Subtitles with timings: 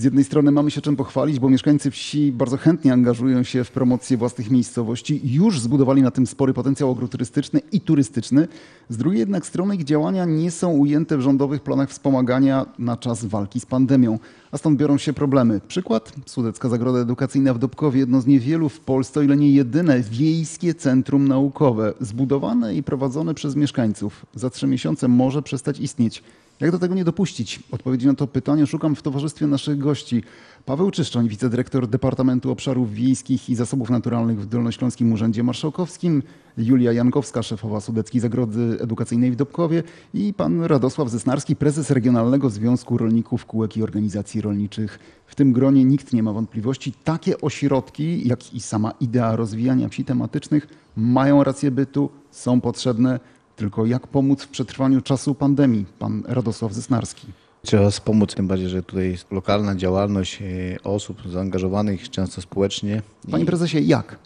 [0.00, 3.70] Z jednej strony mamy się czym pochwalić, bo mieszkańcy wsi bardzo chętnie angażują się w
[3.70, 5.20] promocję własnych miejscowości.
[5.24, 8.48] Już zbudowali na tym spory potencjał agroturystyczny i turystyczny.
[8.88, 13.24] Z drugiej jednak strony ich działania nie są ujęte w rządowych planach wspomagania na czas
[13.24, 14.18] walki z pandemią.
[14.52, 15.60] A stąd biorą się problemy.
[15.68, 16.12] Przykład?
[16.26, 20.74] Sudecka Zagroda Edukacyjna w Dobkowie, jedno z niewielu w Polsce, o ile nie jedyne, wiejskie
[20.74, 24.26] centrum naukowe, zbudowane i prowadzone przez mieszkańców.
[24.34, 26.22] Za trzy miesiące może przestać istnieć.
[26.60, 27.60] Jak do tego nie dopuścić?
[27.70, 30.22] Odpowiedzi na to pytanie szukam w towarzystwie naszych gości.
[30.64, 36.22] Paweł Czyszczoń, wicedyrektor Departamentu Obszarów Wiejskich i Zasobów Naturalnych w Dolnośląskim Urzędzie Marszałkowskim,
[36.58, 39.82] Julia Jankowska, szefowa Sudeckiej Zagrody Edukacyjnej w Dobkowie
[40.14, 44.98] i pan Radosław Zesnarski, prezes Regionalnego Związku Rolników Kółek i Organizacji Rolniczych.
[45.26, 46.92] W tym gronie nikt nie ma wątpliwości.
[47.04, 53.20] Takie ośrodki, jak i sama idea rozwijania wsi tematycznych mają rację bytu, są potrzebne.
[53.60, 55.86] Tylko jak pomóc w przetrwaniu czasu pandemii?
[55.98, 57.26] Pan Radosław Zesnarski.
[57.62, 60.44] Trzeba wspomóc, tym bardziej, że tutaj jest lokalna działalność e,
[60.84, 63.02] osób zaangażowanych często społecznie.
[63.30, 64.18] Panie prezesie, jak?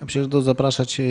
[0.00, 1.04] Ja myślę, że to zapraszać e,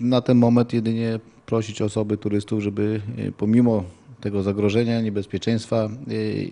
[0.00, 3.84] na ten moment jedynie prosić osoby, turystów, żeby e, pomimo
[4.24, 5.88] tego zagrożenia, niebezpieczeństwa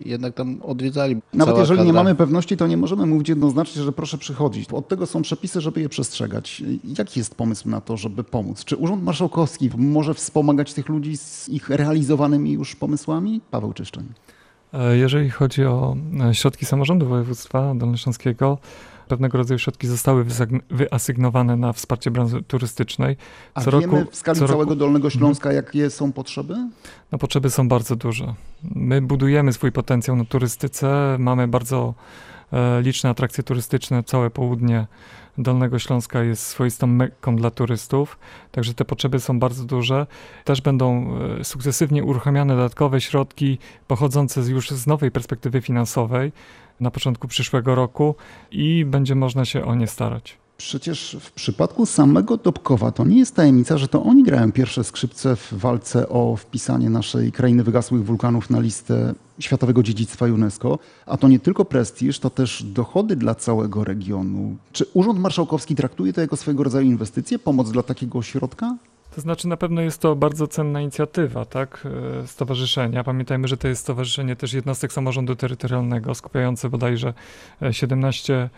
[0.05, 1.17] jednak tam odwiedzali.
[1.33, 1.87] Nawet jeżeli kadra...
[1.87, 4.73] nie mamy pewności, to nie możemy mówić jednoznacznie, że proszę przychodzić.
[4.73, 6.63] Od tego są przepisy, żeby je przestrzegać.
[6.99, 8.65] Jaki jest pomysł na to, żeby pomóc?
[8.65, 13.41] Czy Urząd Marszałkowski może wspomagać tych ludzi z ich realizowanymi już pomysłami?
[13.51, 14.05] Paweł Czyszczeń.
[14.73, 15.97] E, jeżeli chodzi o
[16.31, 18.59] e, środki samorządu województwa dolnośląskiego,
[19.09, 20.27] pewnego rodzaju środki zostały
[20.71, 23.17] wyasygnowane na wsparcie branży turystycznej.
[23.17, 25.19] Co A wiemy roku, w skali całego roku, Dolnego mhm.
[25.19, 26.55] Śląska, jakie są potrzeby?
[27.13, 28.35] No potrzeby są bardzo duże.
[28.63, 31.95] My budujemy swój potencjał na turystyce, mamy bardzo
[32.53, 34.87] e, liczne atrakcje turystyczne, całe południe
[35.39, 38.19] Dolnego Śląska jest swoistą mekką dla turystów,
[38.51, 40.07] także te potrzeby są bardzo duże.
[40.45, 43.59] Też będą e, sukcesywnie uruchamiane dodatkowe środki
[43.89, 46.33] pochodzące już z nowej perspektywy finansowej
[46.81, 48.15] na początku przyszłego roku
[48.51, 50.42] i będzie można się o nie starać.
[50.63, 55.37] Przecież w przypadku samego Dobkowa to nie jest tajemnica, że to oni grają pierwsze skrzypce
[55.37, 60.79] w walce o wpisanie naszej krainy wygasłych wulkanów na listę Światowego Dziedzictwa UNESCO.
[61.07, 64.57] A to nie tylko prestiż, to też dochody dla całego regionu.
[64.73, 68.77] Czy Urząd Marszałkowski traktuje to jako swojego rodzaju inwestycję, pomoc dla takiego ośrodka?
[69.15, 71.87] To znaczy na pewno jest to bardzo cenna inicjatywa, tak,
[72.23, 73.05] e, stowarzyszenia.
[73.05, 77.15] Pamiętajmy, że to jest stowarzyszenie też jednostek samorządu terytorialnego, skupiające bodajże
[77.71, 78.51] 17 e,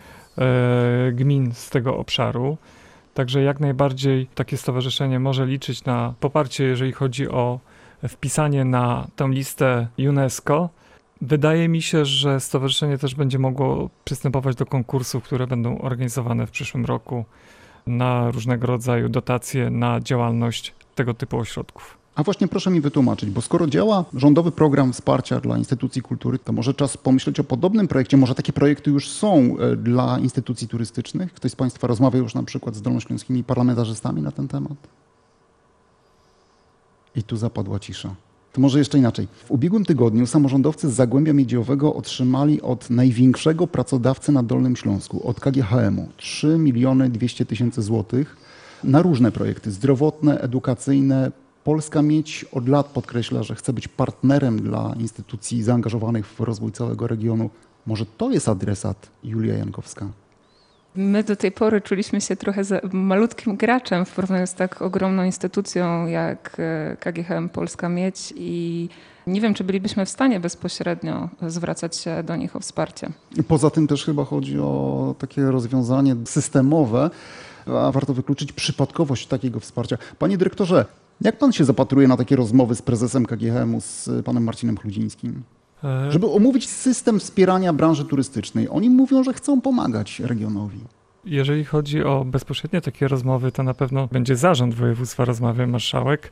[1.13, 2.57] gmin z tego obszaru.
[3.13, 7.59] Także jak najbardziej takie stowarzyszenie może liczyć na poparcie, jeżeli chodzi o
[8.07, 10.69] wpisanie na tę listę UNESCO.
[11.21, 16.51] Wydaje mi się, że stowarzyszenie też będzie mogło przystępować do konkursów, które będą organizowane w
[16.51, 17.25] przyszłym roku
[17.87, 21.97] na różnego rodzaju dotacje na działalność tego typu ośrodków.
[22.15, 26.53] A właśnie proszę mi wytłumaczyć, bo skoro działa rządowy program wsparcia dla instytucji kultury, to
[26.53, 28.17] może czas pomyśleć o podobnym projekcie.
[28.17, 31.33] Może takie projekty już są e, dla instytucji turystycznych?
[31.33, 34.77] Ktoś z Państwa rozmawia już na przykład z dolnośląskimi parlamentarzystami na ten temat?
[37.15, 38.15] I tu zapadła cisza.
[38.53, 39.27] To może jeszcze inaczej.
[39.45, 45.39] W ubiegłym tygodniu samorządowcy z Zagłębia Miedziowego otrzymali od największego pracodawcy na Dolnym Śląsku, od
[45.39, 48.37] KGHM-u, 3 miliony 200 tysięcy złotych
[48.83, 51.31] na różne projekty zdrowotne, edukacyjne.
[51.65, 57.07] Polska Miedź od lat podkreśla, że chce być partnerem dla instytucji zaangażowanych w rozwój całego
[57.07, 57.49] regionu.
[57.85, 60.07] Może to jest adresat Julia Jankowska?
[60.95, 62.61] My do tej pory czuliśmy się trochę
[62.93, 68.89] malutkim graczem w porównaniu z tak ogromną instytucją jak e, KGHM Polska Miedź i
[69.27, 73.09] nie wiem, czy bylibyśmy w stanie bezpośrednio zwracać się do nich o wsparcie.
[73.47, 77.09] Poza tym też chyba chodzi o takie rozwiązanie systemowe,
[77.65, 79.97] a warto wykluczyć przypadkowość takiego wsparcia.
[80.19, 80.85] Panie dyrektorze,
[81.21, 85.43] jak pan się zapatruje na takie rozmowy z prezesem KGHM-u, z panem Marcinem Chludzińskim?
[85.83, 88.69] E, żeby omówić system wspierania branży turystycznej.
[88.69, 90.79] Oni mówią, że chcą pomagać regionowi.
[91.25, 96.31] Jeżeli chodzi o bezpośrednie takie rozmowy, to na pewno będzie zarząd województwa rozmawia marszałek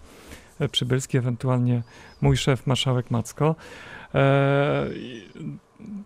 [0.59, 1.83] e, Przybylski, ewentualnie
[2.21, 3.55] mój szef marszałek Macko.
[4.15, 4.89] E,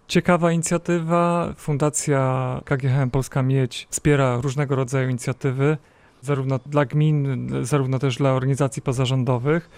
[0.08, 1.54] ciekawa inicjatywa.
[1.58, 5.78] Fundacja KGHM Polska Miedź wspiera różnego rodzaju inicjatywy,
[6.22, 9.70] zarówno dla gmin, zarówno też dla organizacji pozarządowych.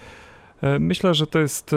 [0.62, 1.76] E, myślę, że to jest e,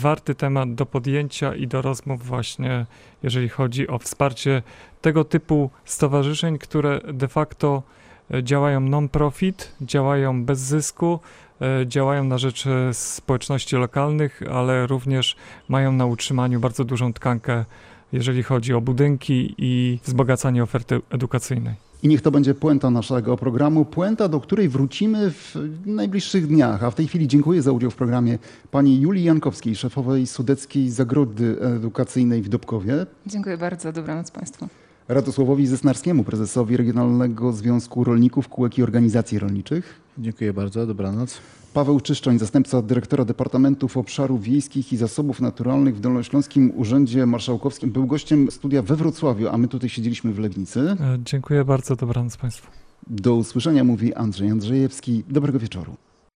[0.00, 2.86] warty temat do podjęcia i do rozmów właśnie,
[3.22, 4.62] jeżeli chodzi o wsparcie
[5.00, 7.82] tego typu stowarzyszeń, które de facto
[8.30, 11.20] e, działają non-profit, działają bez zysku,
[11.86, 15.36] działają na rzecz społeczności lokalnych, ale również
[15.68, 17.64] mają na utrzymaniu bardzo dużą tkankę,
[18.12, 21.85] jeżeli chodzi o budynki i wzbogacanie oferty edukacyjnej.
[22.02, 25.56] I niech to będzie puenta naszego programu, puenta, do której wrócimy w
[25.86, 26.84] najbliższych dniach.
[26.84, 28.38] A w tej chwili dziękuję za udział w programie
[28.70, 33.06] pani Julii Jankowskiej, szefowej Sudeckiej Zagrody Edukacyjnej w Dobkowie.
[33.26, 34.68] Dziękuję bardzo, dobranoc Państwu.
[35.08, 40.00] Radosławowi Zesnarskiemu, prezesowi Regionalnego Związku Rolników, Kółek i Organizacji Rolniczych.
[40.18, 41.38] Dziękuję bardzo, dobranoc.
[41.74, 48.06] Paweł Czyszczoń, zastępca dyrektora Departamentów Obszarów Wiejskich i Zasobów Naturalnych w Dolnośląskim Urzędzie Marszałkowskim, był
[48.06, 50.80] gościem studia we Wrocławiu, a my tutaj siedzieliśmy w Legnicy.
[50.80, 52.70] E, Dziękuję bardzo, dobranoc Państwu.
[53.06, 55.24] Do usłyszenia mówi Andrzej Andrzejewski.
[55.28, 55.96] Dobrego wieczoru.